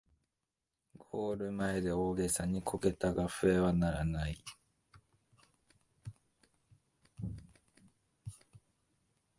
[1.11, 4.43] ゴール前で大げさにこけたが笛は鳴らない